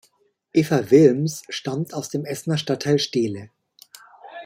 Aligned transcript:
Eva 0.51 0.89
Wilms 0.89 1.43
stammt 1.49 1.93
aus 1.93 2.09
dem 2.09 2.25
Essener 2.25 2.57
Stadtteil 2.57 2.97
Steele. 2.97 3.51